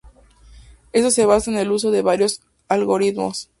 Eso 0.93 1.11
se 1.11 1.27
basa 1.27 1.51
en 1.51 1.59
el 1.59 1.71
uso 1.71 1.91
de 1.91 2.01
varios 2.01 2.41
algoritmos. 2.69 3.49